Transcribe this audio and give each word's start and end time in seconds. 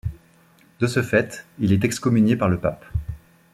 De 0.79 0.87
ce 0.87 1.03
fait, 1.03 1.45
il 1.59 1.71
est 1.73 1.83
excommunié 1.83 2.35
par 2.35 2.49
le 2.49 2.57
pape. 2.57 2.85